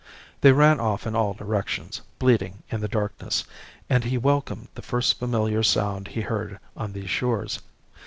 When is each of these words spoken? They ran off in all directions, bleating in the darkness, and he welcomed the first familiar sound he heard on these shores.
They 0.41 0.51
ran 0.51 0.79
off 0.79 1.05
in 1.05 1.15
all 1.15 1.35
directions, 1.35 2.01
bleating 2.17 2.63
in 2.71 2.81
the 2.81 2.87
darkness, 2.87 3.43
and 3.87 4.03
he 4.03 4.17
welcomed 4.17 4.69
the 4.73 4.81
first 4.81 5.19
familiar 5.19 5.61
sound 5.61 6.07
he 6.07 6.21
heard 6.21 6.57
on 6.75 6.93
these 6.93 7.11
shores. 7.11 7.59